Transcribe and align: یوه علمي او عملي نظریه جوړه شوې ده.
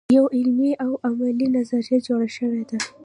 یوه 0.15 0.29
علمي 0.37 0.71
او 0.85 0.91
عملي 1.07 1.47
نظریه 1.57 1.97
جوړه 2.07 2.27
شوې 2.37 2.63
ده. 2.69 2.77